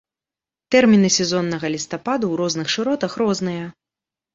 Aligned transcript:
Тэрміны 0.75 1.11
сезоннага 1.19 1.73
лістападу 1.75 2.23
ў 2.29 2.35
розных 2.43 2.67
шыротах 2.79 3.11
розныя. 3.27 3.75